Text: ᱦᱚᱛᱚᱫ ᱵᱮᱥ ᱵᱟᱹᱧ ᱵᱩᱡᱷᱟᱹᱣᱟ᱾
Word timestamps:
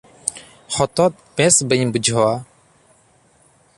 ᱦᱚᱛᱚᱫ 0.75 1.13
ᱵᱮᱥ 1.35 1.55
ᱵᱟᱹᱧ 1.67 1.85
ᱵᱩᱡᱷᱟᱹᱣᱟ᱾ 1.93 2.33